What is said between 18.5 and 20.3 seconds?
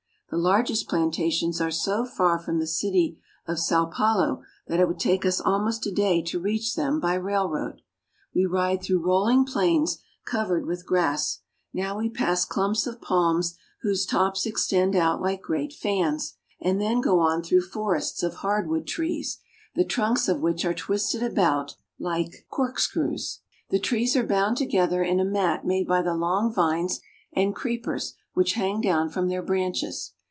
wood trees, the trunks